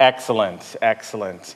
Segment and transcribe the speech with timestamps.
[0.00, 1.54] Excellent, excellent.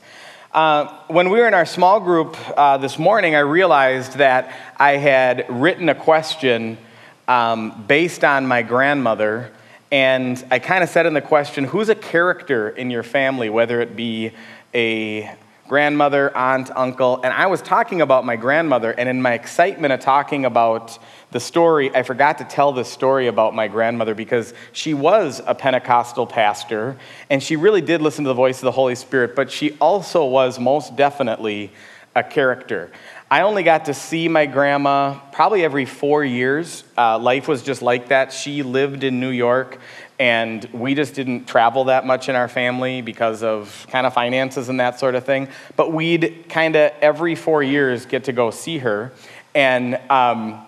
[0.52, 4.92] Uh, when we were in our small group uh, this morning, I realized that I
[4.92, 6.78] had written a question
[7.26, 9.50] um, based on my grandmother,
[9.90, 13.80] and I kind of said in the question, Who's a character in your family, whether
[13.80, 14.30] it be
[14.72, 15.34] a
[15.68, 17.20] grandmother, aunt, uncle?
[17.22, 20.98] And I was talking about my grandmother, and in my excitement of talking about
[21.30, 25.54] the story, I forgot to tell the story about my grandmother because she was a
[25.54, 26.96] Pentecostal pastor
[27.28, 30.24] and she really did listen to the voice of the Holy Spirit, but she also
[30.24, 31.70] was most definitely
[32.16, 32.90] a character.
[33.30, 36.82] I only got to see my grandma probably every four years.
[36.96, 38.32] Uh, life was just like that.
[38.32, 39.78] She lived in New York,
[40.18, 44.68] and we just didn't travel that much in our family because of kind of finances
[44.68, 45.48] and that sort of thing.
[45.76, 49.12] But we'd kind of every four years get to go see her.
[49.54, 50.64] And um,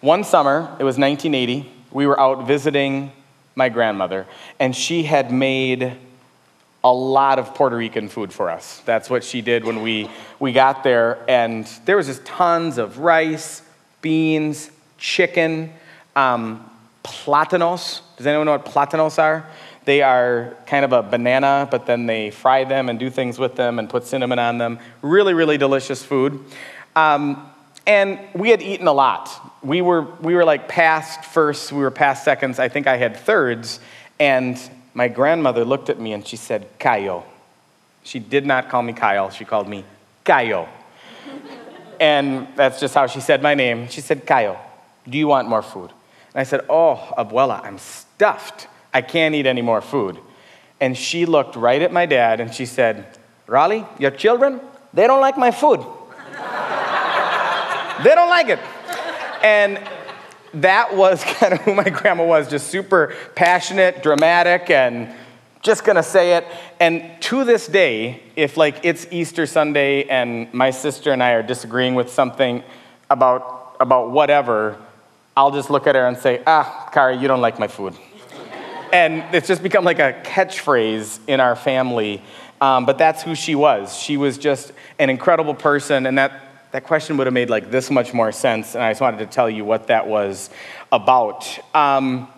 [0.00, 3.12] one summer, it was 1980, we were out visiting
[3.54, 4.26] my grandmother,
[4.58, 5.96] and she had made
[6.82, 8.82] a lot of Puerto Rican food for us.
[8.84, 10.10] That's what she did when we,
[10.40, 13.62] we got there, and there was just tons of rice,
[14.00, 15.72] beans, chicken,
[16.16, 16.68] um,
[17.04, 18.00] platanos.
[18.16, 19.46] Does anyone know what platanos are?
[19.84, 23.56] They are kind of a banana, but then they fry them and do things with
[23.56, 24.78] them and put cinnamon on them.
[25.02, 26.38] Really, really delicious food.
[26.94, 27.50] Um,
[27.86, 29.28] and we had eaten a lot
[29.62, 32.58] we were, we were like past firsts, we were past seconds.
[32.58, 33.80] I think I had thirds.
[34.18, 34.60] And
[34.94, 37.24] my grandmother looked at me and she said, Cayo.
[38.02, 39.84] She did not call me Kyle, she called me
[40.24, 40.68] Cayo.
[42.00, 43.88] and that's just how she said my name.
[43.88, 44.58] She said, Cayo,
[45.08, 45.90] do you want more food?
[46.34, 48.68] And I said, Oh, Abuela, I'm stuffed.
[48.94, 50.18] I can't eat any more food.
[50.80, 54.60] And she looked right at my dad and she said, Raleigh, your children,
[54.92, 55.78] they don't like my food.
[58.04, 58.58] they don't like it.
[59.42, 59.80] And
[60.54, 65.14] that was kind of who my grandma was just super passionate, dramatic, and
[65.62, 66.46] just gonna say it.
[66.80, 71.42] And to this day, if like it's Easter Sunday and my sister and I are
[71.42, 72.64] disagreeing with something
[73.08, 74.81] about, about whatever,
[75.36, 77.94] I'll just look at her and say, ah, Kari, you don't like my food.
[78.92, 82.22] and it's just become like a catchphrase in our family.
[82.60, 83.96] Um, but that's who she was.
[83.96, 86.32] She was just an incredible person, and that
[86.70, 89.26] that question would have made like this much more sense, and I just wanted to
[89.26, 90.48] tell you what that was
[90.90, 91.58] about.
[91.74, 92.28] Um,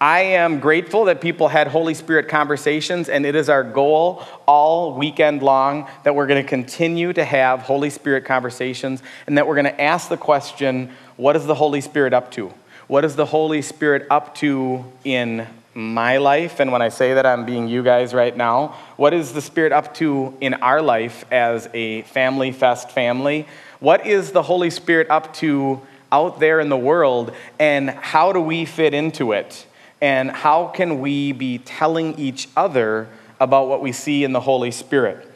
[0.00, 4.94] I am grateful that people had Holy Spirit conversations, and it is our goal all
[4.94, 9.56] weekend long that we're going to continue to have Holy Spirit conversations and that we're
[9.56, 12.54] going to ask the question what is the Holy Spirit up to?
[12.86, 16.60] What is the Holy Spirit up to in my life?
[16.60, 18.76] And when I say that, I'm being you guys right now.
[18.96, 23.46] What is the Spirit up to in our life as a family fest family?
[23.80, 28.40] What is the Holy Spirit up to out there in the world, and how do
[28.40, 29.66] we fit into it?
[30.00, 33.08] And how can we be telling each other
[33.40, 35.27] about what we see in the Holy Spirit?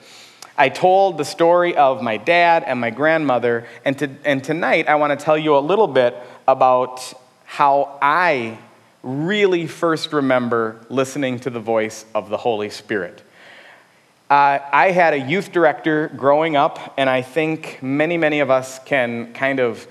[0.57, 4.97] I told the story of my dad and my grandmother, and, to, and tonight I
[4.97, 7.15] want to tell you a little bit about
[7.45, 8.59] how I
[9.03, 13.23] really first remember listening to the voice of the Holy Spirit.
[14.31, 18.79] Uh, I had a youth director growing up, and I think many, many of us
[18.85, 19.87] can kind of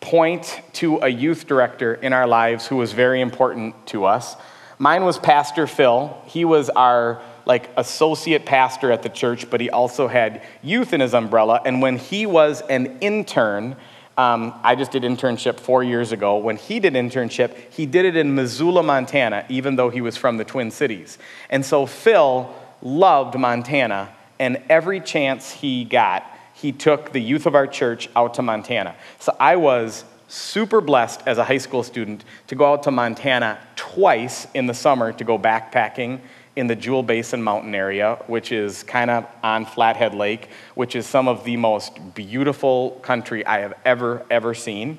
[0.00, 4.36] point to a youth director in our lives who was very important to us.
[4.78, 6.16] Mine was Pastor Phil.
[6.26, 11.00] He was our like associate pastor at the church, but he also had youth in
[11.00, 11.60] his umbrella.
[11.64, 13.76] And when he was an intern,
[14.16, 16.36] um, I just did internship four years ago.
[16.36, 20.36] When he did internship, he did it in Missoula, Montana, even though he was from
[20.36, 21.18] the Twin Cities.
[21.48, 27.54] And so Phil loved Montana, and every chance he got, he took the youth of
[27.54, 28.94] our church out to Montana.
[29.18, 33.58] So I was super blessed as a high school student to go out to Montana
[33.76, 36.20] twice in the summer to go backpacking
[36.54, 41.06] in the Jewel Basin mountain area, which is kind of on Flathead Lake, which is
[41.06, 44.98] some of the most beautiful country I have ever, ever seen.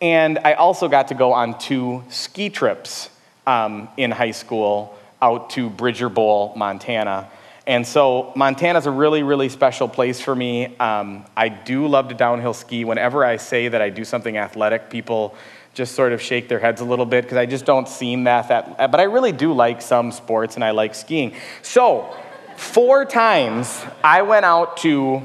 [0.00, 3.10] And I also got to go on two ski trips
[3.46, 7.30] um, in high school out to Bridger Bowl, Montana.
[7.66, 10.76] And so Montana's a really, really special place for me.
[10.76, 12.84] Um, I do love to downhill ski.
[12.84, 15.34] Whenever I say that I do something athletic, people
[15.76, 18.48] just sort of shake their heads a little bit because I just don't seem that,
[18.48, 21.34] that, but I really do like some sports and I like skiing.
[21.60, 22.16] So,
[22.56, 25.20] four times I went out to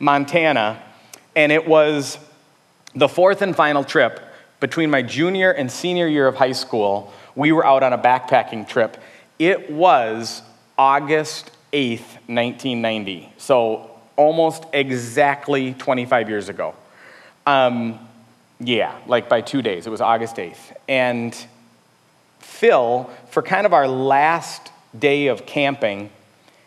[0.00, 0.82] Montana,
[1.36, 2.18] and it was
[2.96, 4.20] the fourth and final trip
[4.58, 7.12] between my junior and senior year of high school.
[7.36, 8.96] We were out on a backpacking trip,
[9.38, 10.42] it was
[10.76, 13.32] August 8th, 1990.
[13.38, 16.74] So almost exactly 25 years ago.
[17.46, 18.05] Um,
[18.60, 19.86] yeah, like by two days.
[19.86, 20.74] It was August 8th.
[20.88, 21.36] And
[22.40, 26.10] Phil, for kind of our last day of camping,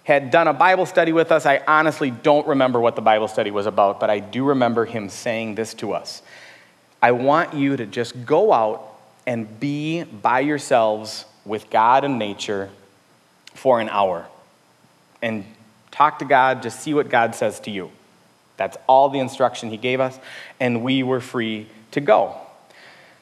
[0.04, 1.46] had done a Bible study with us.
[1.46, 5.10] I honestly don't remember what the Bible study was about, but I do remember him
[5.10, 6.22] saying this to us
[7.02, 8.84] I want you to just go out
[9.26, 12.70] and be by yourselves with God and nature
[13.54, 14.26] for an hour
[15.22, 15.46] and
[15.92, 17.92] talk to God, just see what God says to you.
[18.58, 20.20] That's all the instruction he gave us,
[20.60, 22.36] and we were free to go.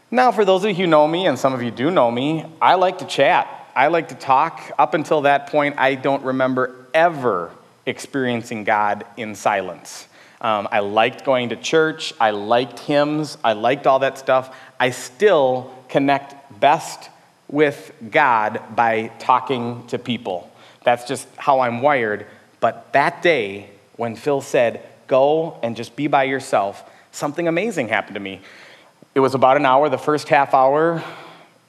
[0.10, 2.46] Now, for those of you who know me, and some of you do know me,
[2.62, 3.48] I like to chat.
[3.76, 4.72] I like to talk.
[4.80, 7.52] Up until that point, I don't remember ever
[7.86, 10.08] experiencing God in silence.
[10.40, 12.14] Um, I liked going to church.
[12.20, 13.38] I liked hymns.
[13.44, 14.56] I liked all that stuff.
[14.80, 17.10] I still connect best
[17.50, 20.52] with God by talking to people.
[20.84, 22.26] That's just how I'm wired.
[22.60, 26.84] But that day, when Phil said, Go and just be by yourself,
[27.18, 28.42] something amazing happened to me.
[29.16, 31.04] It was about an hour, the first half hour.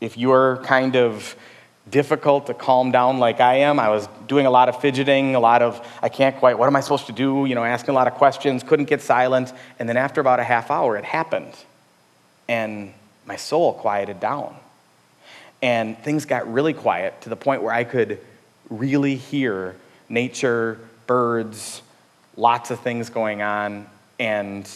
[0.01, 1.35] If you're kind of
[1.91, 5.41] difficult to calm down like I am, I was doing a lot of fidgeting, a
[5.41, 7.47] lot of, I can't quite, what am I supposed to do?
[7.47, 9.55] You know, asking a lot of questions, couldn't get silent.
[9.79, 11.55] And then after about a half hour, it happened.
[12.47, 12.93] And
[13.25, 14.55] my soul quieted down.
[15.63, 18.21] And things got really quiet to the point where I could
[18.69, 19.75] really hear
[20.11, 21.81] nature, birds,
[22.37, 23.87] lots of things going on.
[24.19, 24.69] And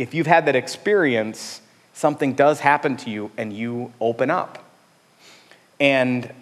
[0.00, 1.60] if you've had that experience,
[1.92, 4.64] something does happen to you and you open up.
[5.78, 6.32] And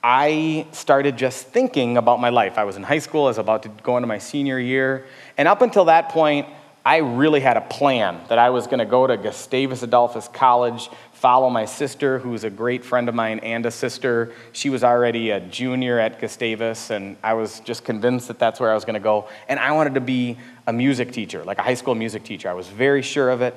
[0.00, 2.56] I started just thinking about my life.
[2.56, 5.06] I was in high school, I was about to go into my senior year.
[5.36, 6.46] And up until that point,
[6.84, 10.88] I really had a plan that I was going to go to Gustavus Adolphus College,
[11.12, 14.32] follow my sister, who's a great friend of mine and a sister.
[14.52, 18.70] She was already a junior at Gustavus, and I was just convinced that that's where
[18.70, 19.28] I was going to go.
[19.46, 22.48] And I wanted to be a music teacher, like a high school music teacher.
[22.48, 23.54] I was very sure of it.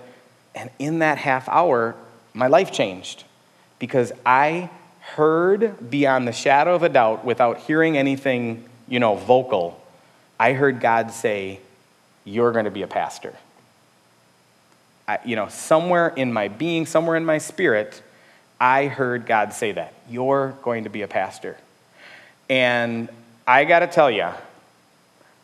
[0.54, 1.96] And in that half hour,
[2.34, 3.24] my life changed
[3.80, 9.82] because I heard beyond the shadow of a doubt without hearing anything, you know, vocal.
[10.40, 11.60] I heard God say,
[12.26, 13.34] You're going to be a pastor.
[15.08, 18.02] I, you know, somewhere in my being, somewhere in my spirit,
[18.60, 19.94] I heard God say that.
[20.10, 21.58] You're going to be a pastor.
[22.50, 23.10] And
[23.46, 24.30] I got to tell you,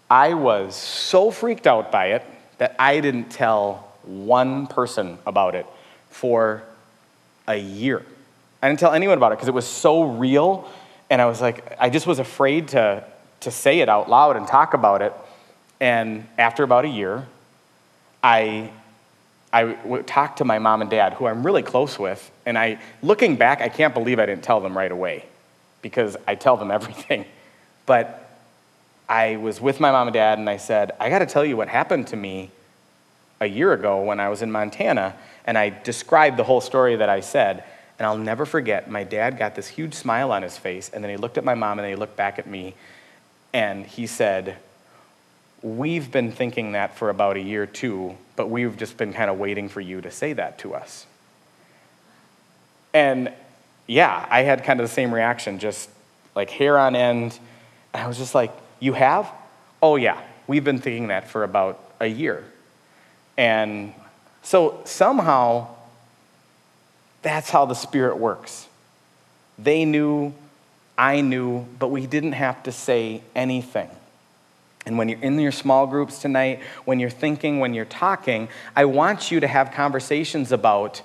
[0.09, 2.25] I was so freaked out by it
[2.57, 5.65] that I didn't tell one person about it
[6.09, 6.63] for
[7.47, 8.03] a year.
[8.61, 10.69] I didn't tell anyone about it because it was so real.
[11.09, 13.03] And I was like, I just was afraid to,
[13.41, 15.13] to say it out loud and talk about it.
[15.79, 17.27] And after about a year,
[18.21, 18.71] I
[19.51, 19.73] I
[20.05, 23.61] talked to my mom and dad, who I'm really close with, and I, looking back,
[23.61, 25.25] I can't believe I didn't tell them right away
[25.81, 27.25] because I tell them everything.
[27.85, 28.29] But
[29.07, 31.57] I was with my mom and dad, and I said, I got to tell you
[31.57, 32.51] what happened to me
[33.41, 35.15] a year ago when I was in Montana,
[35.45, 37.63] and I described the whole story that I said.
[37.97, 41.09] And I'll never forget, my dad got this huge smile on his face, and then
[41.09, 42.75] he looked at my mom and then he looked back at me,
[43.51, 44.57] and he said,
[45.61, 49.37] We've been thinking that for about a year too, but we've just been kind of
[49.37, 51.05] waiting for you to say that to us.
[52.93, 53.33] And
[53.87, 55.89] yeah, I had kind of the same reaction, just
[56.35, 57.37] like hair on end.
[57.93, 59.29] And I was just like, You have?
[59.81, 62.43] Oh, yeah, we've been thinking that for about a year.
[63.37, 63.93] And
[64.43, 65.67] so somehow,
[67.21, 68.67] that's how the Spirit works.
[69.57, 70.33] They knew,
[70.97, 73.89] I knew, but we didn't have to say anything.
[74.89, 78.85] And when you're in your small groups tonight, when you're thinking, when you're talking, I
[78.85, 81.03] want you to have conversations about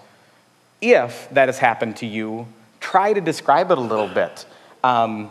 [0.81, 2.47] if that has happened to you,
[2.81, 4.47] try to describe it a little bit.
[4.83, 5.31] Um,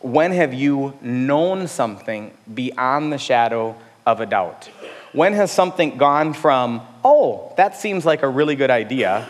[0.00, 3.74] when have you known something beyond the shadow
[4.06, 4.70] of a doubt?
[5.12, 9.28] When has something gone from, oh, that seems like a really good idea,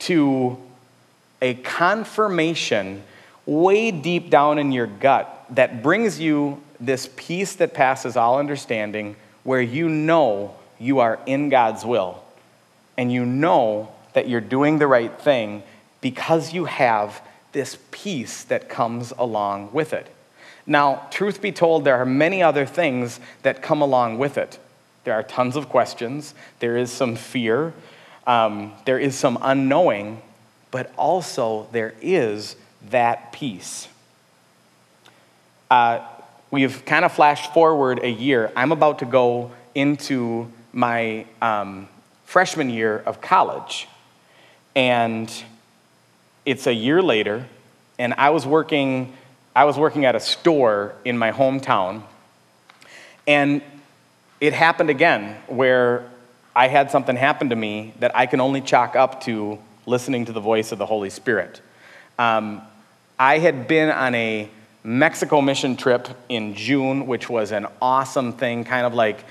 [0.00, 0.58] to
[1.40, 3.04] a confirmation
[3.46, 9.16] way deep down in your gut that brings you this peace that passes all understanding,
[9.44, 12.22] where you know you are in God's will
[12.96, 15.62] and you know that you're doing the right thing
[16.00, 20.06] because you have this peace that comes along with it.
[20.66, 24.58] Now, truth be told, there are many other things that come along with it.
[25.04, 27.72] There are tons of questions, there is some fear,
[28.26, 30.20] um, there is some unknowing,
[30.70, 32.56] but also there is
[32.90, 33.88] that peace.
[35.70, 36.00] Uh,
[36.50, 38.50] we've kind of flashed forward a year.
[38.56, 41.88] I'm about to go into my um,
[42.24, 43.88] freshman year of college.
[44.74, 45.32] And
[46.44, 47.46] it's a year later,
[47.98, 49.12] and I was working,
[49.54, 52.02] I was working at a store in my hometown.
[53.26, 53.60] And
[54.40, 56.08] it happened again where
[56.54, 60.32] I had something happen to me that I can only chalk up to listening to
[60.32, 61.60] the voice of the Holy Spirit.
[62.18, 62.62] Um,
[63.18, 64.48] I had been on a
[64.88, 69.22] Mexico mission trip in June, which was an awesome thing, kind of like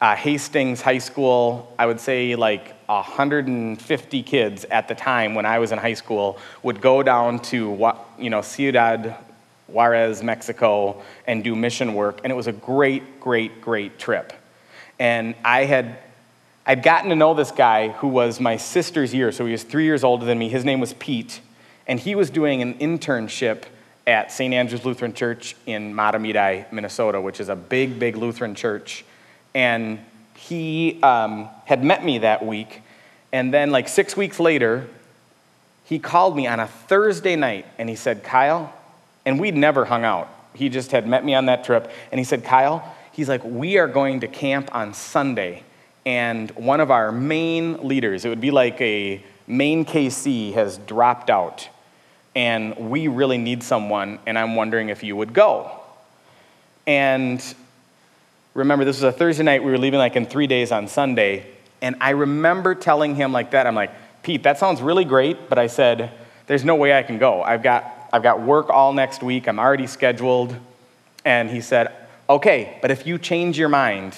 [0.00, 1.70] uh, Hastings High School.
[1.78, 6.38] I would say like 150 kids at the time when I was in high school
[6.62, 9.14] would go down to you know Ciudad
[9.68, 14.32] Juarez, Mexico, and do mission work, and it was a great, great, great trip.
[14.98, 15.98] And I had
[16.64, 19.84] I'd gotten to know this guy who was my sister's year, so he was three
[19.84, 20.48] years older than me.
[20.48, 21.42] His name was Pete,
[21.86, 23.64] and he was doing an internship
[24.06, 24.52] at St.
[24.52, 29.04] Andrew's Lutheran Church in Mahtomedi, Minnesota, which is a big, big Lutheran church.
[29.54, 29.98] And
[30.36, 32.82] he um, had met me that week,
[33.32, 34.86] and then, like six weeks later,
[35.84, 38.72] he called me on a Thursday night and he said, Kyle,
[39.26, 40.28] and we'd never hung out.
[40.54, 43.78] He just had met me on that trip, and he said, Kyle, he's like, we
[43.78, 45.62] are going to camp on Sunday
[46.06, 51.30] and one of our main leaders, it would be like a main KC, has dropped
[51.30, 51.68] out,
[52.34, 55.70] and we really need someone, and I'm wondering if you would go.
[56.86, 57.42] And
[58.54, 61.46] remember, this was a Thursday night, we were leaving like in three days on Sunday,
[61.80, 63.90] and I remember telling him like that, I'm like,
[64.22, 66.10] Pete, that sounds really great, but I said,
[66.46, 67.42] there's no way I can go.
[67.42, 70.56] I've got, I've got work all next week, I'm already scheduled.
[71.24, 71.92] And he said,
[72.28, 74.14] okay, but if you change your mind,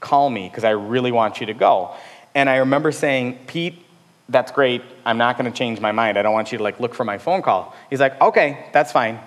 [0.00, 1.94] call me because I really want you to go.
[2.34, 3.84] And I remember saying, Pete,
[4.30, 4.82] that's great.
[5.04, 6.16] I'm not going to change my mind.
[6.16, 7.74] I don't want you to like look for my phone call.
[7.90, 9.18] He's like, okay, that's fine.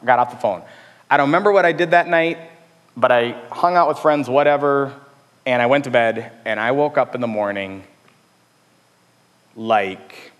[0.00, 0.62] I got off the phone.
[1.10, 2.38] I don't remember what I did that night,
[2.96, 4.94] but I hung out with friends, whatever,
[5.44, 7.84] and I went to bed, and I woke up in the morning
[9.56, 10.32] like,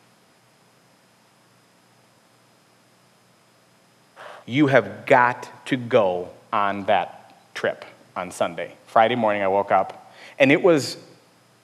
[4.47, 7.85] you have got to go on that trip
[8.17, 8.73] on Sunday.
[8.87, 10.97] Friday morning, I woke up, and it was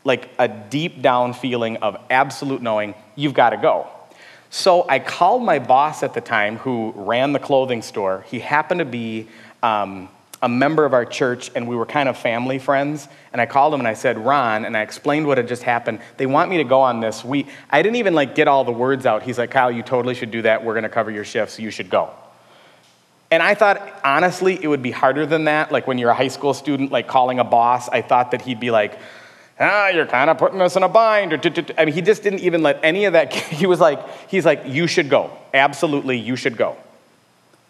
[0.05, 3.88] like a deep down feeling of absolute knowing you've got to go.
[4.50, 8.25] So I called my boss at the time who ran the clothing store.
[8.28, 9.28] He happened to be
[9.62, 10.09] um,
[10.40, 13.09] a member of our church, and we were kind of family friends.
[13.33, 16.00] And I called him and I said, Ron, and I explained what had just happened.
[16.17, 17.25] They want me to go on this.
[17.25, 19.23] We, I didn't even like get all the words out.
[19.23, 20.64] He's like, Kyle, you totally should do that.
[20.64, 21.59] We're going to cover your shifts.
[21.59, 22.11] You should go.
[23.31, 25.71] And I thought, honestly, it would be harder than that.
[25.71, 28.61] Like when you're a high school student, like calling a boss, I thought that he'd
[28.61, 28.99] be like,
[29.61, 31.33] ah, you're kind of putting us in a bind.
[31.33, 31.41] Or,
[31.77, 33.33] I mean, he just didn't even let any of that.
[33.59, 35.31] He was like, he's like, you should go.
[35.53, 36.77] Absolutely, you should go.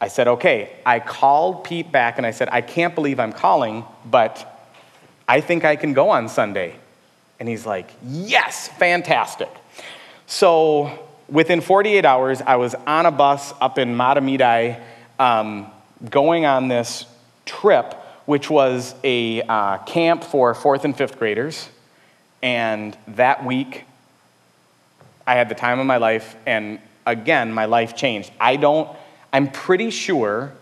[0.00, 0.70] I said, okay.
[0.86, 4.70] I called Pete back and I said, I can't believe I'm calling, but
[5.26, 6.76] I think I can go on Sunday.
[7.40, 9.50] And he's like, yes, fantastic.
[10.26, 14.80] So within 48 hours, I was on a bus up in Mahtomedi
[15.18, 15.66] um,
[16.08, 17.06] going on this
[17.44, 17.94] trip,
[18.26, 21.68] which was a uh, camp for fourth and fifth graders.
[22.42, 23.84] And that week,
[25.26, 28.30] I had the time of my life, and again, my life changed.
[28.40, 28.88] I don't,
[29.32, 30.52] I'm pretty sure,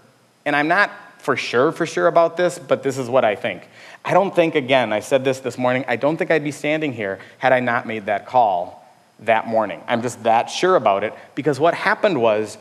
[0.45, 3.69] and I'm not for sure, for sure about this, but this is what I think.
[4.05, 6.93] I don't think, again, I said this this morning, I don't think I'd be standing
[6.93, 8.87] here had I not made that call
[9.21, 9.83] that morning.
[9.89, 12.59] I'm just that sure about it because what happened was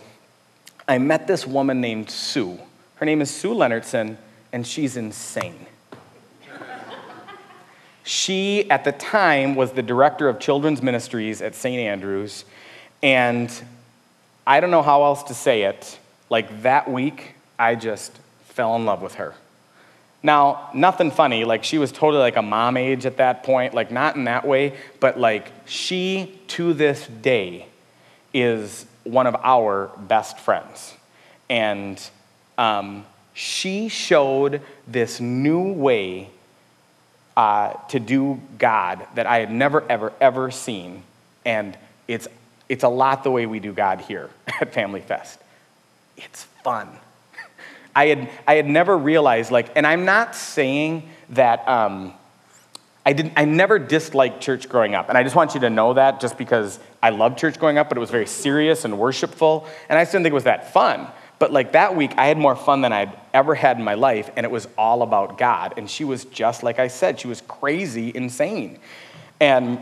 [0.87, 2.59] I met this woman named Sue.
[2.95, 4.17] Her name is Sue Leonardson,
[4.51, 5.67] and she's insane.
[8.05, 11.79] She, at the time, was the director of children's ministries at St.
[11.79, 12.45] Andrews,
[13.01, 13.51] and
[14.45, 15.97] I don't know how else to say it.
[16.29, 19.33] Like that week, I just fell in love with her.
[20.21, 23.89] Now, nothing funny, like she was totally like a mom age at that point, like
[23.89, 27.65] not in that way, but like she to this day
[28.35, 30.93] is one of our best friends.
[31.49, 31.99] And
[32.59, 36.29] um, she showed this new way
[37.37, 41.03] uh, to do God that I had never, ever, ever seen.
[41.45, 41.77] And
[42.07, 42.27] it's,
[42.69, 44.29] it's a lot the way we do God here
[44.61, 45.39] at Family Fest.
[46.17, 46.89] It's fun.
[47.95, 51.67] I had, I had never realized, like, and I'm not saying that.
[51.67, 52.13] Um,
[53.07, 55.09] I, didn't, I never disliked church growing up.
[55.09, 57.87] And I just want you to know that just because I loved church growing up,
[57.87, 59.67] but it was very serious and worshipful.
[59.89, 61.07] And I just didn't think it was that fun.
[61.45, 64.31] But like that week, I had more fun than I'd ever had in my life,
[64.35, 65.75] and it was all about God.
[65.77, 68.79] And she was just like I said, she was crazy, insane.
[69.39, 69.77] And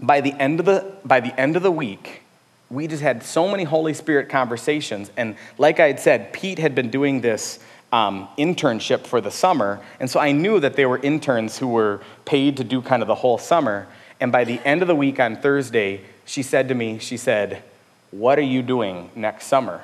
[0.00, 2.22] by the end of the, by the, end of the week,
[2.68, 5.12] we just had so many Holy Spirit conversations.
[5.16, 7.60] And like I had said, Pete had been doing this
[7.92, 9.80] um, internship for the summer.
[10.00, 13.06] And so I knew that they were interns who were paid to do kind of
[13.06, 13.86] the whole summer.
[14.18, 17.62] And by the end of the week on Thursday, she said to me, she said,
[18.10, 19.80] What are you doing next summer?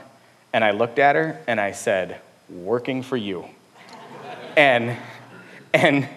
[0.54, 3.44] And I looked at her and I said, Working for you.
[4.56, 4.96] and,
[5.74, 6.08] and,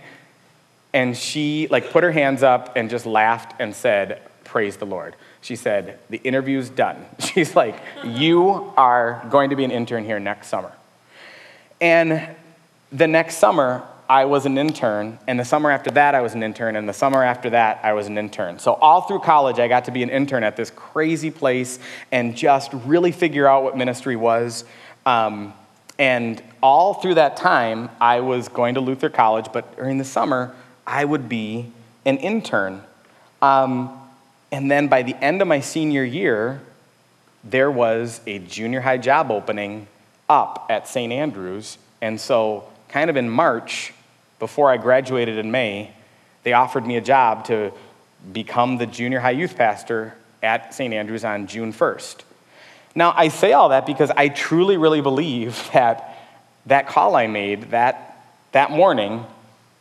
[0.94, 5.16] and she like put her hands up and just laughed and said, Praise the Lord.
[5.42, 7.04] She said, The interview's done.
[7.20, 10.72] She's like, You are going to be an intern here next summer.
[11.82, 12.30] And
[12.92, 16.42] the next summer, I was an intern, and the summer after that, I was an
[16.42, 18.58] intern, and the summer after that, I was an intern.
[18.60, 21.80] So, all through college, I got to be an intern at this crazy place
[22.12, 24.64] and just really figure out what ministry was.
[25.06, 25.54] Um,
[26.00, 30.56] and all through that time, I was going to Luther College, but during the summer,
[30.86, 31.72] I would be
[32.06, 32.84] an intern.
[33.42, 33.92] Um,
[34.52, 36.62] and then by the end of my senior year,
[37.44, 39.88] there was a junior high job opening
[40.30, 41.12] up at St.
[41.12, 41.78] Andrews.
[42.02, 43.94] And so, kind of in March,
[44.40, 45.92] before I graduated in May,
[46.44, 47.72] they offered me a job to
[48.32, 50.94] become the junior high youth pastor at St.
[50.94, 52.22] Andrews on June 1st.
[52.96, 56.16] Now, I say all that because I truly, really believe that
[56.68, 59.26] that call I made that, that morning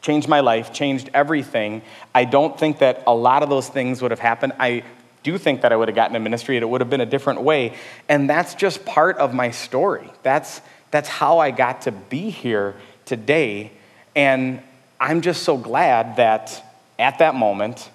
[0.00, 1.82] changed my life, changed everything.
[2.14, 4.52] I don't think that a lot of those things would have happened.
[4.60, 4.84] I
[5.25, 7.06] do think that I would have gotten a ministry and it would have been a
[7.06, 7.75] different way.
[8.08, 10.08] And that's just part of my story.
[10.22, 10.60] That's,
[10.92, 13.72] that's how I got to be here today.
[14.16, 14.62] And
[14.99, 16.64] I'm just so glad that
[16.99, 17.90] at that moment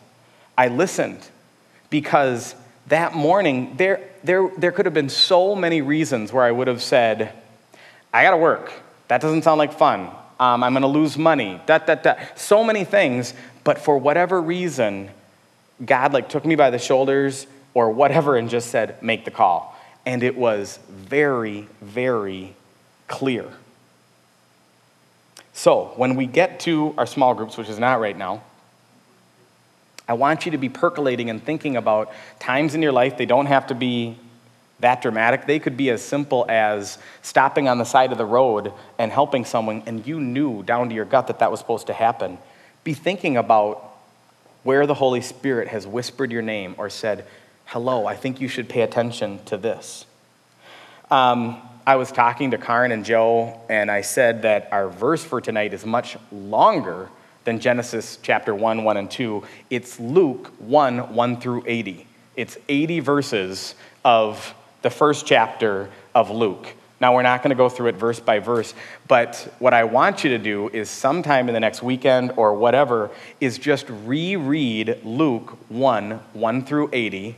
[0.55, 1.27] I listened
[1.89, 2.55] because
[2.87, 6.81] that morning there, there, there could have been so many reasons where I would have
[6.81, 7.33] said,
[8.13, 8.71] I gotta work.
[9.07, 10.09] That doesn't sound like fun.
[10.39, 11.59] Um, I'm gonna lose money.
[11.65, 12.15] Da, da, da.
[12.35, 15.09] So many things, but for whatever reason,
[15.83, 19.75] God like took me by the shoulders or whatever and just said, make the call.
[20.05, 22.55] And it was very, very
[23.07, 23.51] clear.
[25.61, 28.41] So when we get to our small groups, which is not right now,
[30.07, 33.15] I want you to be percolating and thinking about times in your life.
[33.15, 34.17] They don't have to be
[34.79, 35.45] that dramatic.
[35.45, 39.45] They could be as simple as stopping on the side of the road and helping
[39.45, 42.39] someone, and you knew down to your gut that that was supposed to happen.
[42.83, 43.87] Be thinking about
[44.63, 47.23] where the Holy Spirit has whispered your name or said,
[47.65, 50.07] Hello, I think you should pay attention to this.
[51.11, 55.41] Um, I was talking to Karin and Joe, and I said that our verse for
[55.41, 57.09] tonight is much longer
[57.43, 59.43] than Genesis chapter 1, 1, and 2.
[59.71, 62.05] It's Luke 1, 1 through 80.
[62.35, 63.73] It's 80 verses
[64.05, 66.67] of the first chapter of Luke.
[66.99, 68.75] Now, we're not going to go through it verse by verse,
[69.07, 73.09] but what I want you to do is sometime in the next weekend or whatever,
[73.39, 77.35] is just reread Luke 1 1 through 80.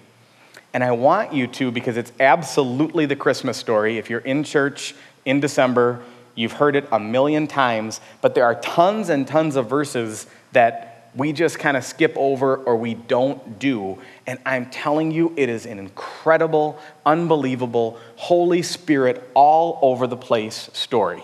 [0.74, 3.98] And I want you to, because it's absolutely the Christmas story.
[3.98, 6.02] If you're in church in December,
[6.36, 11.12] you've heard it a million times, but there are tons and tons of verses that
[11.16, 14.00] we just kind of skip over or we don't do.
[14.26, 20.72] And I'm telling you, it is an incredible, unbelievable, Holy Spirit all over the place
[20.74, 21.24] story.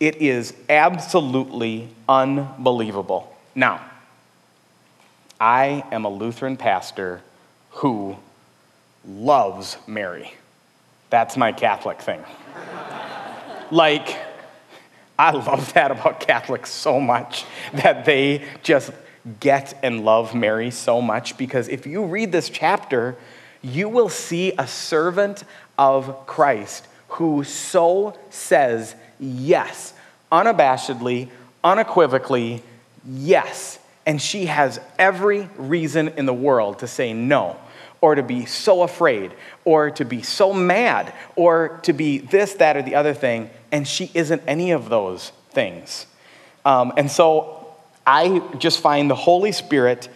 [0.00, 3.34] It is absolutely unbelievable.
[3.54, 3.80] Now,
[5.40, 7.22] I am a Lutheran pastor
[7.70, 8.18] who
[9.08, 10.34] loves Mary.
[11.10, 12.24] That's my Catholic thing.
[13.70, 14.16] like,
[15.18, 18.90] I love that about Catholics so much that they just
[19.40, 23.16] get and love Mary so much because if you read this chapter,
[23.62, 25.44] you will see a servant
[25.78, 29.94] of Christ who so says yes,
[30.30, 31.28] unabashedly,
[31.64, 32.62] unequivocally,
[33.08, 33.78] yes.
[34.04, 37.56] And she has every reason in the world to say no,
[38.00, 39.32] or to be so afraid,
[39.64, 43.50] or to be so mad, or to be this, that, or the other thing.
[43.72, 46.06] And she isn't any of those things.
[46.64, 47.74] Um, and so
[48.06, 50.08] I just find the Holy Spirit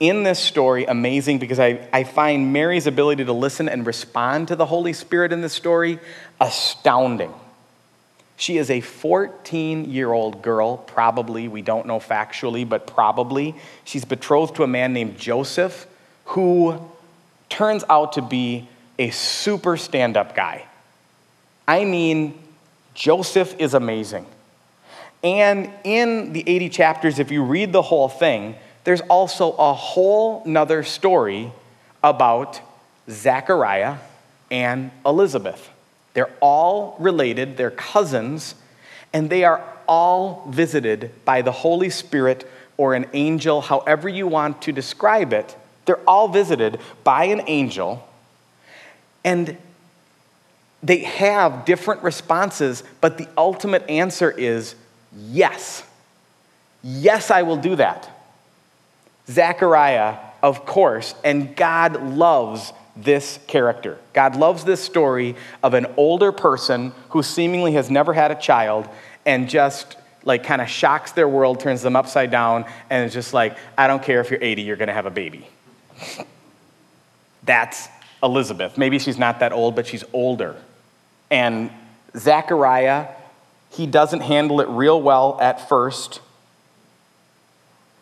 [0.00, 4.56] in this story amazing because I, I find Mary's ability to listen and respond to
[4.56, 5.98] the Holy Spirit in this story
[6.40, 7.32] astounding.
[8.36, 11.48] She is a 14 year old girl, probably.
[11.48, 13.56] We don't know factually, but probably.
[13.84, 15.88] She's betrothed to a man named Joseph
[16.26, 16.80] who
[17.48, 20.66] turns out to be a super stand up guy.
[21.66, 22.38] I mean,
[22.94, 24.26] Joseph is amazing.
[25.22, 30.42] And in the 80 chapters, if you read the whole thing, there's also a whole
[30.46, 31.52] nother story
[32.02, 32.60] about
[33.10, 33.96] Zechariah
[34.50, 35.70] and Elizabeth.
[36.14, 38.54] They're all related, they're cousins,
[39.12, 44.62] and they are all visited by the Holy Spirit or an angel, however you want
[44.62, 45.56] to describe it.
[45.88, 48.06] They're all visited by an angel,
[49.24, 49.56] and
[50.82, 54.74] they have different responses, but the ultimate answer is
[55.16, 55.82] Yes.
[56.82, 58.10] Yes, I will do that.
[59.26, 63.98] Zechariah, of course, and God loves this character.
[64.12, 68.88] God loves this story of an older person who seemingly has never had a child
[69.24, 73.32] and just like kind of shocks their world, turns them upside down, and is just
[73.32, 75.48] like, I don't care if you're 80, you're going to have a baby.
[77.44, 77.88] That's
[78.22, 78.76] Elizabeth.
[78.76, 80.56] Maybe she's not that old, but she's older.
[81.30, 81.70] And
[82.16, 83.08] Zechariah
[83.70, 86.20] he doesn't handle it real well at first,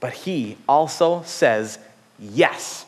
[0.00, 1.78] but he also says
[2.18, 2.86] yes.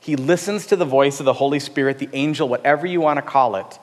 [0.00, 3.22] He listens to the voice of the Holy Spirit, the angel, whatever you want to
[3.22, 3.78] call it,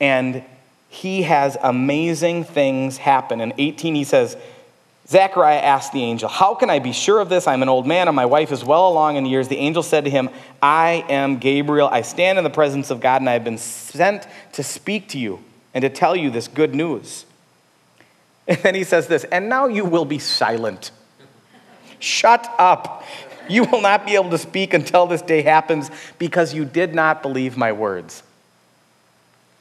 [0.00, 0.42] and
[0.88, 3.40] he has amazing things happen.
[3.40, 4.36] In 18, he says,
[5.06, 7.46] Zechariah asked the angel, How can I be sure of this?
[7.46, 9.48] I'm an old man and my wife is well along in years.
[9.48, 10.30] The angel said to him,
[10.62, 11.88] I am Gabriel.
[11.88, 15.18] I stand in the presence of God and I have been sent to speak to
[15.18, 15.40] you
[15.74, 17.26] and to tell you this good news.
[18.46, 20.90] And then he says this, and now you will be silent.
[21.98, 23.02] Shut up.
[23.48, 27.22] You will not be able to speak until this day happens because you did not
[27.22, 28.22] believe my words.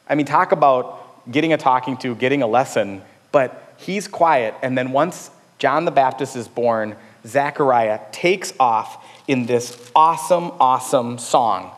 [0.09, 3.01] I mean, talk about getting a talking to, getting a lesson,
[3.31, 4.53] but he's quiet.
[4.61, 5.31] And then once
[5.63, 11.71] John the Baptist is born, Zechariah takes off in this awesome, awesome song.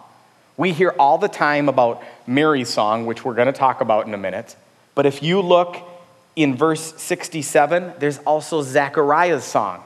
[0.57, 4.15] We hear all the time about Mary's song, which we're going to talk about in
[4.15, 4.55] a minute.
[4.95, 5.77] But if you look
[6.35, 9.83] in verse 67, there's also Zechariah's song.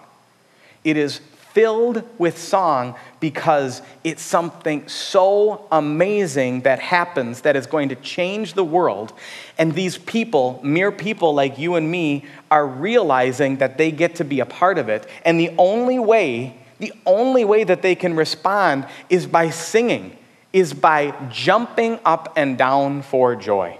[0.85, 1.19] It is
[1.53, 8.53] filled with song because it's something so amazing that happens that is going to change
[8.53, 9.13] the world.
[9.57, 14.23] And these people, mere people like you and me, are realizing that they get to
[14.23, 15.07] be a part of it.
[15.25, 20.17] And the only way, the only way that they can respond is by singing,
[20.53, 23.77] is by jumping up and down for joy.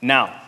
[0.00, 0.40] Now,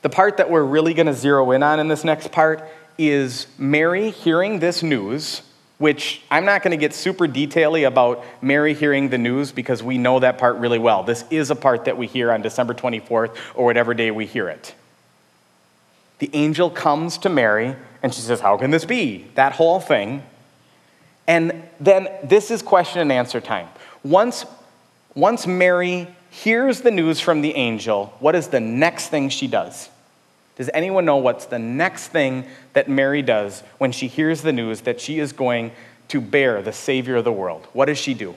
[0.00, 2.68] the part that we're really going to zero in on in this next part
[2.98, 5.42] is Mary hearing this news,
[5.78, 9.98] which I'm not going to get super detaily about Mary hearing the news because we
[9.98, 11.02] know that part really well.
[11.02, 14.48] This is a part that we hear on December 24th or whatever day we hear
[14.48, 14.74] it.
[16.18, 19.26] The angel comes to Mary and she says, How can this be?
[19.34, 20.22] That whole thing.
[21.26, 23.68] And then this is question and answer time.
[24.04, 24.44] Once,
[25.14, 29.88] once Mary hears the news from the angel, what is the next thing she does?
[30.56, 34.82] Does anyone know what's the next thing that Mary does when she hears the news
[34.82, 35.72] that she is going
[36.08, 37.66] to bear the Savior of the world?
[37.72, 38.34] What does she do?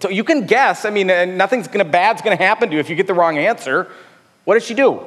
[0.00, 0.84] So you can guess.
[0.84, 3.38] I mean, uh, nothing's gonna bad's gonna happen to you if you get the wrong
[3.38, 3.90] answer.
[4.44, 5.00] What does she do?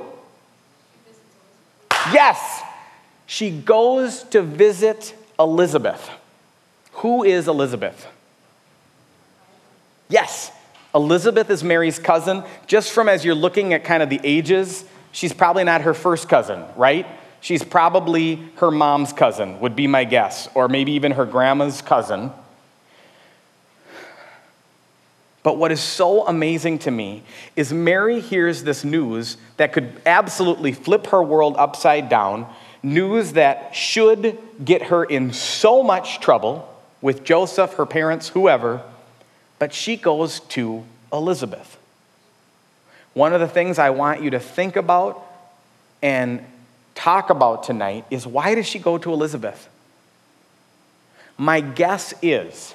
[2.13, 2.61] Yes,
[3.27, 6.09] she goes to visit Elizabeth.
[6.93, 8.07] Who is Elizabeth?
[10.07, 10.51] Yes,
[10.93, 12.43] Elizabeth is Mary's cousin.
[12.67, 16.27] Just from as you're looking at kind of the ages, she's probably not her first
[16.27, 17.05] cousin, right?
[17.41, 22.31] She's probably her mom's cousin, would be my guess, or maybe even her grandma's cousin.
[25.41, 27.23] But what is so amazing to me
[27.55, 32.45] is Mary hears this news that could absolutely flip her world upside down,
[32.83, 36.67] news that should get her in so much trouble
[37.01, 38.83] with Joseph, her parents, whoever
[39.59, 41.77] but she goes to Elizabeth.
[43.13, 45.21] One of the things I want you to think about
[46.01, 46.43] and
[46.95, 49.67] talk about tonight is why does she go to Elizabeth?
[51.37, 52.73] My guess is,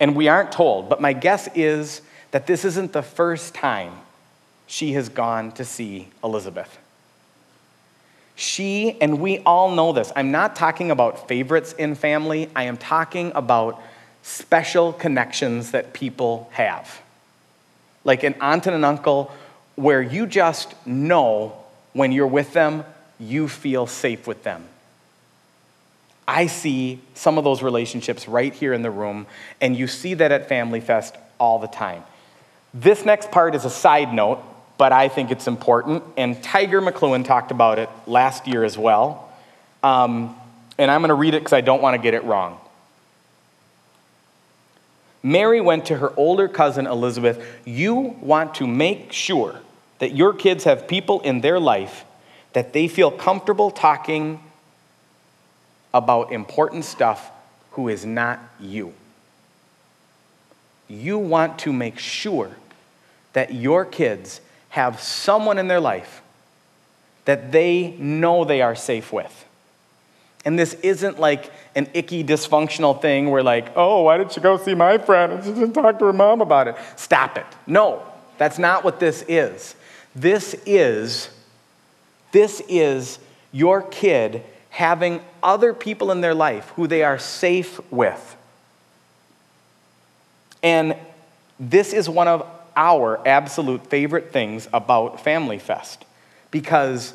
[0.00, 3.92] and we aren't told, but my guess is that this isn't the first time
[4.66, 6.78] she has gone to see Elizabeth.
[8.34, 12.76] She, and we all know this, I'm not talking about favorites in family, I am
[12.76, 13.80] talking about
[14.22, 17.00] special connections that people have.
[18.04, 19.32] Like an aunt and an uncle,
[19.76, 21.56] where you just know
[21.92, 22.84] when you're with them,
[23.18, 24.64] you feel safe with them.
[26.26, 29.26] I see some of those relationships right here in the room,
[29.60, 32.04] and you see that at Family Fest all the time.
[32.72, 34.42] This next part is a side note,
[34.78, 39.30] but I think it's important, and Tiger McLuhan talked about it last year as well.
[39.82, 40.36] Um,
[40.78, 42.58] and I'm going to read it because I don't want to get it wrong.
[45.22, 47.44] Mary went to her older cousin Elizabeth.
[47.64, 49.60] You want to make sure
[49.98, 52.04] that your kids have people in their life
[52.52, 54.42] that they feel comfortable talking
[55.94, 57.30] about important stuff
[57.72, 58.92] who is not you.
[60.88, 62.56] You want to make sure
[63.32, 66.22] that your kids have someone in their life
[67.24, 69.46] that they know they are safe with.
[70.44, 74.56] And this isn't like an icky, dysfunctional thing where, like, oh, why did she go
[74.56, 76.76] see my friend and she didn't talk to her mom about it?
[76.96, 77.46] Stop it.
[77.66, 78.02] No,
[78.38, 79.76] that's not what this is.
[80.16, 81.30] This is,
[82.32, 83.18] this is
[83.52, 88.36] your kid having other people in their life who they are safe with.
[90.62, 90.96] And
[91.60, 96.04] this is one of our absolute favorite things about Family Fest
[96.50, 97.14] because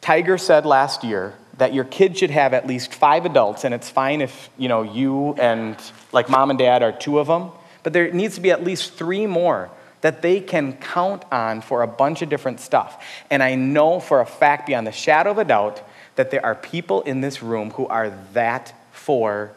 [0.00, 3.90] Tiger said last year that your kid should have at least five adults, and it's
[3.90, 5.76] fine if you know you and
[6.12, 7.50] like mom and dad are two of them,
[7.82, 11.82] but there needs to be at least three more that they can count on for
[11.82, 13.02] a bunch of different stuff.
[13.30, 15.82] And I know for a fact, beyond the shadow of a doubt,
[16.16, 19.52] that there are people in this room who are that for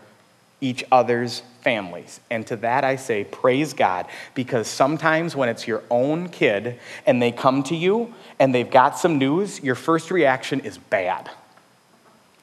[0.62, 2.20] each other's families.
[2.32, 7.22] And to that I say, praise God, because sometimes when it's your own kid and
[7.22, 11.30] they come to you and they've got some news, your first reaction is bad.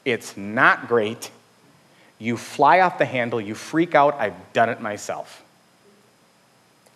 [0.04, 1.30] It's not great.
[2.18, 4.14] You fly off the handle, you freak out.
[4.14, 5.42] I've done it myself.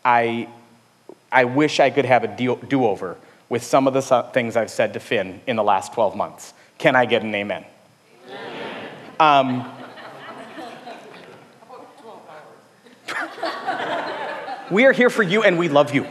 [0.05, 0.49] I,
[1.31, 3.16] I wish I could have a do over
[3.49, 6.55] with some of the things I've said to Finn in the last 12 months.
[6.77, 7.64] Can I get an amen?
[8.29, 8.88] amen.
[9.18, 9.73] Um,
[14.71, 16.07] we are here for you and we love you.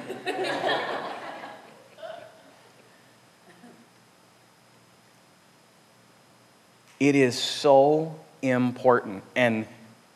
[6.99, 9.23] It is so important.
[9.35, 9.65] And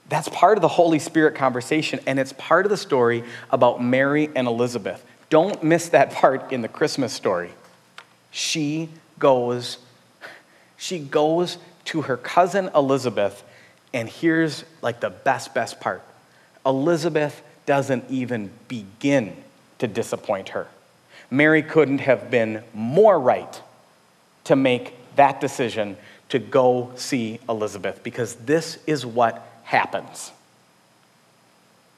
[0.09, 4.29] that's part of the Holy Spirit conversation, and it's part of the story about Mary
[4.35, 5.03] and Elizabeth.
[5.29, 7.51] Don't miss that part in the Christmas story.
[8.31, 8.89] She
[9.19, 9.77] goes,
[10.77, 13.43] she goes to her cousin Elizabeth,
[13.93, 16.01] and here's like the best, best part.
[16.65, 19.35] Elizabeth doesn't even begin
[19.79, 20.67] to disappoint her.
[21.29, 23.61] Mary couldn't have been more right
[24.43, 25.95] to make that decision
[26.31, 30.31] to go see Elizabeth because this is what happens.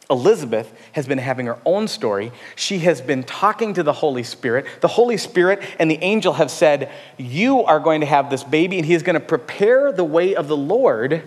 [0.09, 2.31] Elizabeth has been having her own story.
[2.55, 4.65] She has been talking to the Holy Spirit.
[4.81, 8.77] The Holy Spirit and the angel have said, You are going to have this baby,
[8.77, 11.23] and he is going to prepare the way of the Lord.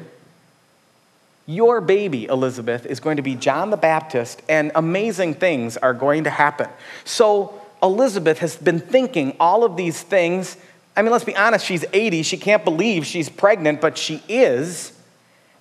[1.46, 6.24] Your baby, Elizabeth, is going to be John the Baptist, and amazing things are going
[6.24, 6.68] to happen.
[7.04, 10.56] So, Elizabeth has been thinking all of these things
[10.96, 12.22] I mean, let's be honest, she's 80.
[12.22, 14.98] She can't believe she's pregnant, but she is.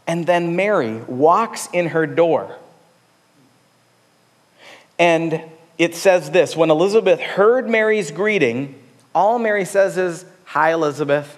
[0.07, 2.55] And then Mary walks in her door.
[4.97, 5.41] And
[5.77, 8.81] it says this When Elizabeth heard Mary's greeting,
[9.13, 11.37] all Mary says is, Hi, Elizabeth.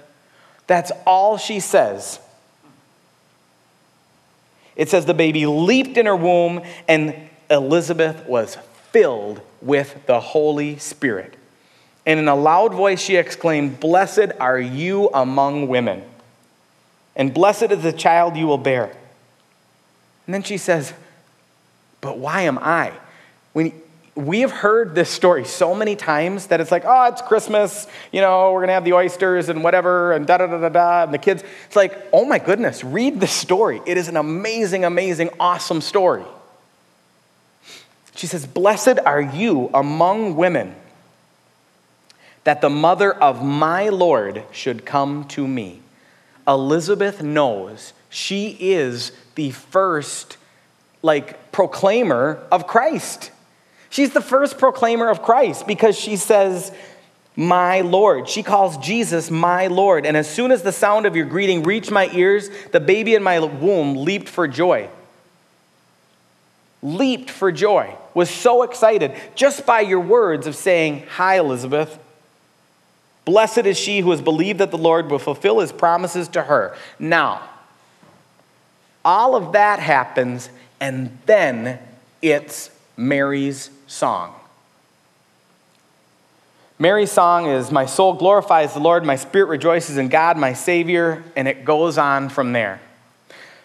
[0.67, 2.19] That's all she says.
[4.75, 7.15] It says the baby leaped in her womb, and
[7.49, 8.57] Elizabeth was
[8.91, 11.36] filled with the Holy Spirit.
[12.07, 16.03] And in a loud voice, she exclaimed, Blessed are you among women,
[17.17, 18.85] and blessed is the child you will bear.
[20.25, 20.93] And then she says,
[21.99, 22.93] But why am I?
[23.51, 23.73] When
[24.15, 28.21] we have heard this story so many times that it's like, oh, it's Christmas, you
[28.21, 31.13] know, we're gonna have the oysters and whatever, and da da da da da, and
[31.13, 31.43] the kids.
[31.65, 33.81] It's like, oh my goodness, read this story.
[33.85, 36.23] It is an amazing, amazing, awesome story.
[38.15, 40.73] She says, Blessed are you among women
[42.47, 45.81] that the mother of my Lord should come to me.
[46.47, 50.37] Elizabeth knows she is the first,
[51.01, 53.31] like, proclaimer of Christ.
[53.89, 56.71] She's the first proclaimer of Christ because she says,
[57.35, 58.29] my Lord.
[58.29, 60.05] She calls Jesus my Lord.
[60.05, 63.23] And as soon as the sound of your greeting reached my ears, the baby in
[63.23, 64.87] my womb leaped for joy.
[66.81, 71.99] Leaped for joy, was so excited just by your words of saying, Hi, Elizabeth.
[73.27, 76.77] Blessed is she who has believed that the Lord will fulfill his promises to her.
[76.97, 77.41] Now,
[79.03, 81.77] all of that happens, and then
[82.21, 84.33] it's Mary's song.
[86.79, 91.21] Mary's song is My soul glorifies the Lord, my spirit rejoices in God, my Savior,
[91.35, 92.79] and it goes on from there.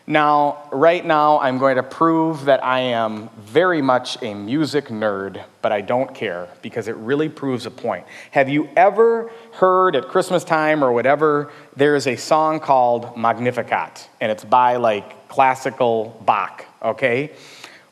[0.07, 5.45] Now, right now, I'm going to prove that I am very much a music nerd,
[5.61, 8.05] but I don't care because it really proves a point.
[8.33, 14.09] Have you ever heard at Christmas time or whatever, there is a song called Magnificat,
[14.21, 17.31] and it's by like classical Bach, okay?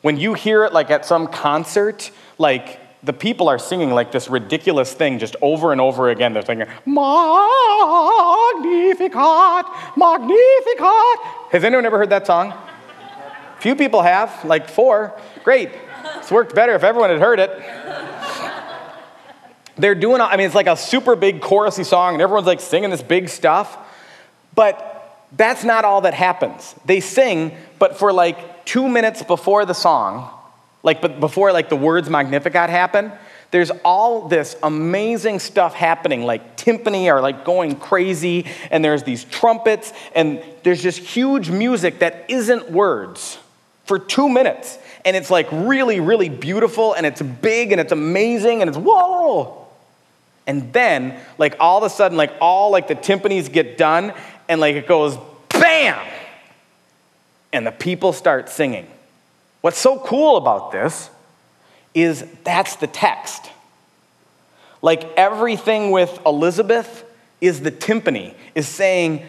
[0.02, 4.28] When you hear it like at some concert, like the people are singing like this
[4.28, 6.32] ridiculous thing just over and over again.
[6.32, 7.06] They're singing, Magnificat,
[9.96, 11.39] Magnificat.
[11.50, 12.54] Has anyone ever heard that song?
[13.58, 15.18] Few people have, like four.
[15.42, 15.70] Great.
[16.16, 17.50] It's worked better if everyone had heard it.
[19.76, 22.90] They're doing, I mean, it's like a super big chorusy song, and everyone's like singing
[22.90, 23.76] this big stuff.
[24.54, 26.74] But that's not all that happens.
[26.84, 30.30] They sing, but for like two minutes before the song,
[30.84, 33.10] like, but before like the words Magnificat happen,
[33.50, 39.24] there's all this amazing stuff happening, like timpani are like going crazy, and there's these
[39.24, 43.38] trumpets, and there's just huge music that isn't words
[43.86, 44.78] for two minutes.
[45.04, 49.66] And it's like really, really beautiful, and it's big, and it's amazing, and it's whoa.
[50.46, 54.12] And then, like all of a sudden, like all like the timpanis get done,
[54.48, 55.16] and like it goes
[55.48, 56.06] bam!
[57.52, 58.86] And the people start singing.
[59.60, 61.10] What's so cool about this
[61.94, 63.50] is that's the text.
[64.82, 67.04] Like everything with Elizabeth
[67.40, 69.26] is the timpani, is saying,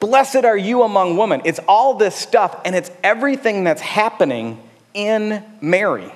[0.00, 1.40] Blessed are you among women.
[1.44, 4.60] It's all this stuff, and it's everything that's happening
[4.92, 6.12] in Mary.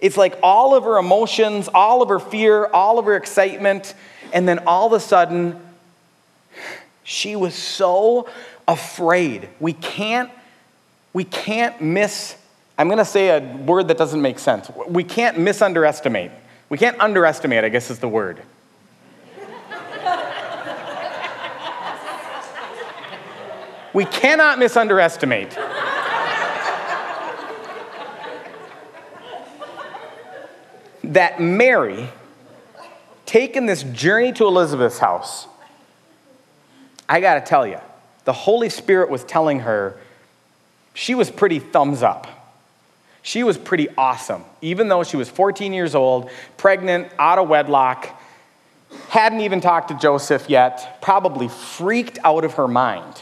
[0.00, 3.94] It's like all of her emotions, all of her fear, all of her excitement,
[4.32, 5.60] and then all of a sudden,
[7.02, 8.28] she was so
[8.66, 9.48] afraid.
[9.58, 10.30] We can't,
[11.12, 12.36] we can't miss,
[12.78, 14.70] I'm gonna say a word that doesn't make sense.
[14.88, 16.30] We can't misunderestimate.
[16.68, 18.40] We can't underestimate, I guess is the word.
[23.92, 25.56] we cannot misunderestimate.
[31.02, 32.10] that Mary,
[33.24, 35.48] taken this journey to Elizabeth's house,
[37.08, 37.80] I gotta tell you,
[38.24, 39.96] the Holy Spirit was telling her
[40.92, 42.37] she was pretty thumbs up.
[43.28, 48.08] She was pretty awesome, even though she was 14 years old, pregnant, out of wedlock,
[49.10, 53.20] hadn't even talked to Joseph yet, probably freaked out of her mind.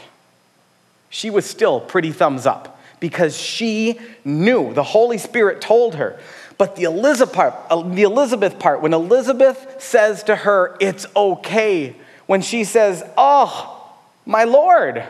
[1.09, 6.17] She was still pretty thumbs up because she knew, the Holy Spirit told her.
[6.57, 11.97] But the Elizabeth part, uh, the Elizabeth part, when Elizabeth says to her, it's okay,
[12.27, 13.91] when she says, oh,
[14.25, 15.03] my Lord.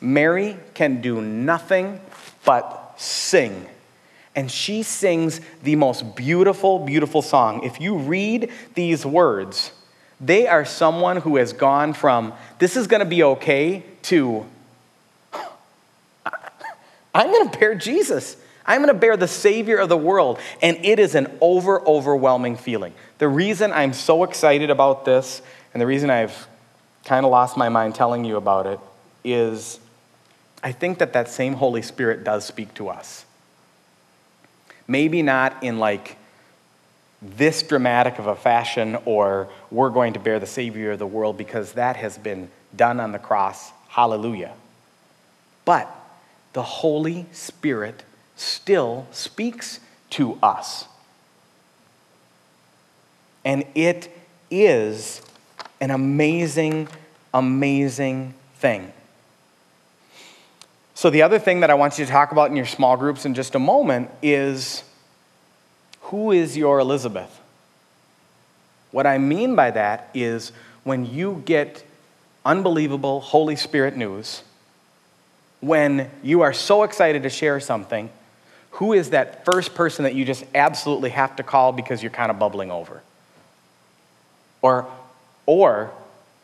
[0.00, 2.00] Mary can do nothing
[2.46, 3.66] but sing.
[4.36, 7.62] And she sings the most beautiful, beautiful song.
[7.64, 9.72] If you read these words,
[10.20, 14.46] they are someone who has gone from, this is going to be okay, to,
[17.14, 18.36] I'm going to bear Jesus.
[18.66, 20.38] I'm going to bear the Savior of the world.
[20.62, 22.94] And it is an over, overwhelming feeling.
[23.18, 26.48] The reason I'm so excited about this, and the reason I've
[27.04, 28.80] kind of lost my mind telling you about it
[29.22, 29.78] is
[30.64, 33.26] I think that that same Holy Spirit does speak to us.
[34.88, 36.16] Maybe not in like
[37.20, 41.36] this dramatic of a fashion or we're going to bear the Savior of the world
[41.36, 43.72] because that has been done on the cross.
[43.88, 44.54] Hallelujah.
[45.66, 45.94] But
[46.54, 48.02] the Holy Spirit
[48.34, 50.86] still speaks to us.
[53.44, 54.10] And it
[54.50, 55.20] is
[55.80, 56.88] an amazing,
[57.34, 58.92] amazing thing.
[61.04, 63.26] So, the other thing that I want you to talk about in your small groups
[63.26, 64.82] in just a moment is
[66.00, 67.42] who is your Elizabeth?
[68.90, 70.50] What I mean by that is
[70.82, 71.84] when you get
[72.42, 74.44] unbelievable Holy Spirit news,
[75.60, 78.08] when you are so excited to share something,
[78.70, 82.30] who is that first person that you just absolutely have to call because you're kind
[82.30, 83.02] of bubbling over?
[84.62, 84.86] Or
[85.44, 85.90] or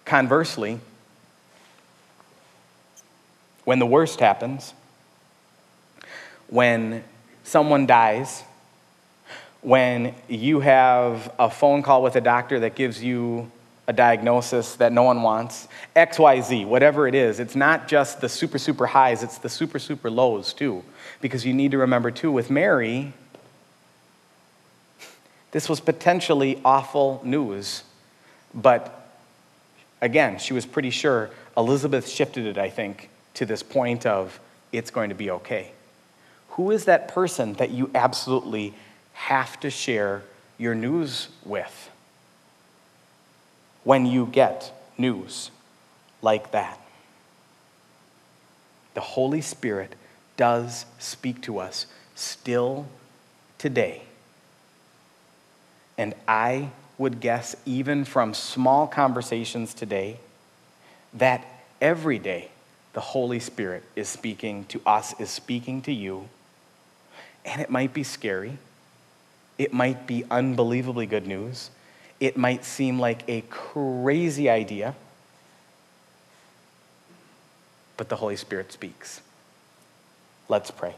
[0.04, 0.80] conversely,
[3.64, 4.74] when the worst happens,
[6.48, 7.04] when
[7.44, 8.42] someone dies,
[9.62, 13.50] when you have a phone call with a doctor that gives you
[13.86, 18.58] a diagnosis that no one wants, XYZ, whatever it is, it's not just the super,
[18.58, 20.82] super highs, it's the super, super lows too.
[21.20, 23.12] Because you need to remember too, with Mary,
[25.50, 27.82] this was potentially awful news
[28.54, 29.08] but
[30.00, 31.30] again, she was pretty sure.
[31.56, 34.38] Elizabeth shifted it, I think, to this point of
[34.72, 35.72] it's going to be okay.
[36.50, 38.74] Who is that person that you absolutely
[39.12, 40.22] have to share
[40.58, 41.90] your news with
[43.84, 45.50] when you get news
[46.22, 46.78] like that?
[48.94, 49.94] The Holy Spirit
[50.36, 52.86] does speak to us still
[53.58, 54.02] today.
[55.96, 60.18] And I would guess, even from small conversations today,
[61.14, 61.44] that
[61.80, 62.50] every day
[62.92, 66.28] the Holy Spirit is speaking to us, is speaking to you.
[67.44, 68.58] And it might be scary.
[69.58, 71.70] It might be unbelievably good news.
[72.18, 74.94] It might seem like a crazy idea.
[77.96, 79.20] But the Holy Spirit speaks.
[80.48, 80.94] Let's pray.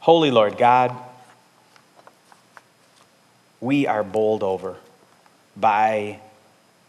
[0.00, 0.94] Holy Lord God,
[3.60, 4.76] we are bowled over
[5.56, 6.20] by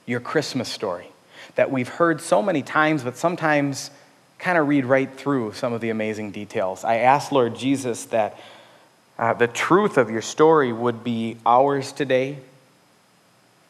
[0.06, 1.08] your Christmas story
[1.54, 3.92] that we've heard so many times, but sometimes
[4.40, 6.84] kind of read right through some of the amazing details.
[6.84, 8.38] I ask, Lord Jesus, that
[9.18, 12.38] uh, the truth of your story would be ours today,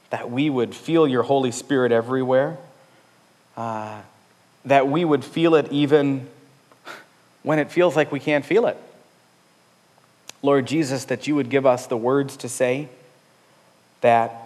[0.10, 2.58] that we would feel your Holy Spirit everywhere,
[3.58, 4.02] uh,
[4.66, 6.28] that we would feel it even
[7.44, 8.78] when it feels like we can't feel it.
[10.42, 12.90] Lord Jesus, that you would give us the words to say,
[14.02, 14.45] that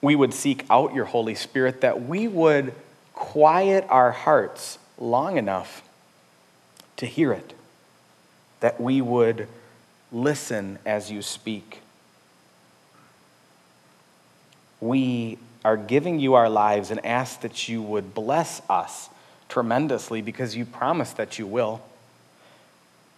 [0.00, 2.74] we would seek out your Holy Spirit, that we would
[3.14, 5.82] quiet our hearts long enough
[6.96, 7.54] to hear it.
[8.60, 9.46] that we would
[10.10, 11.80] listen as you speak.
[14.80, 19.10] We are giving you our lives and ask that you would bless us
[19.48, 21.80] tremendously because you promised that you will.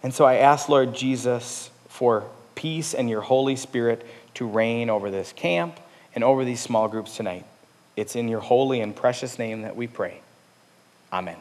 [0.03, 2.23] And so I ask, Lord Jesus, for
[2.55, 4.05] peace and your Holy Spirit
[4.35, 5.79] to reign over this camp
[6.15, 7.45] and over these small groups tonight.
[7.95, 10.21] It's in your holy and precious name that we pray.
[11.11, 11.37] Amen.